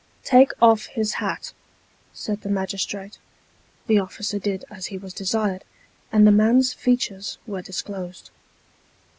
"Take 0.33 0.49
off 0.59 0.87
his 0.87 1.13
hat," 1.21 1.53
said 2.11 2.41
the 2.41 2.49
magistrate. 2.49 3.19
The 3.85 3.99
officer 3.99 4.39
did 4.39 4.65
as 4.67 4.87
he 4.87 4.97
was 4.97 5.13
desired, 5.13 5.63
and 6.11 6.25
the 6.25 6.31
man's 6.31 6.73
features 6.73 7.37
were 7.45 7.61
disclosed. 7.61 8.31